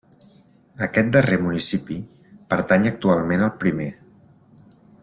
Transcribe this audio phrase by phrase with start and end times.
[0.85, 1.99] Aquest darrer municipi
[2.55, 3.91] pertany actualment al primer.